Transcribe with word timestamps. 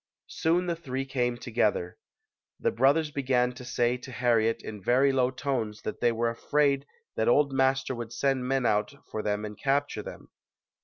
Soon 0.33 0.65
the 0.65 0.75
three 0.75 1.05
came 1.05 1.37
together. 1.37 1.99
The 2.59 2.71
brothers 2.71 3.11
be 3.11 3.21
gan 3.21 3.51
to 3.53 3.63
say 3.63 3.97
to 3.97 4.11
Harriet 4.11 4.63
in 4.63 4.81
very 4.81 5.11
low 5.11 5.29
tones 5.29 5.83
that 5.83 6.01
they 6.01 6.11
were 6.11 6.31
afraid 6.31 6.87
that 7.15 7.27
old 7.27 7.51
master 7.53 7.93
would 7.93 8.11
send 8.11 8.47
men 8.47 8.65
out 8.65 8.95
for 9.11 9.21
them 9.21 9.45
and 9.45 9.55
capture 9.55 10.01
them. 10.01 10.31